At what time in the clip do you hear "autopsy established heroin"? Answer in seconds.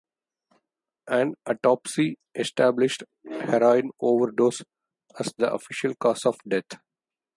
1.45-3.91